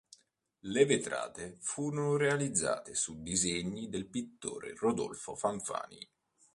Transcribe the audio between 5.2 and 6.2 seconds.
Fanfani.